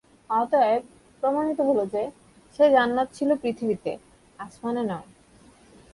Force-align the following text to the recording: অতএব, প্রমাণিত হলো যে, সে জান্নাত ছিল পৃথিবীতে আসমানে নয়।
অতএব, 0.29 0.81
প্রমাণিত 1.23 1.59
হলো 1.61 1.83
যে, 1.85 2.03
সে 2.55 2.65
জান্নাত 2.69 3.07
ছিল 3.13 3.29
পৃথিবীতে 3.35 3.91
আসমানে 4.39 4.83
নয়। 4.83 5.07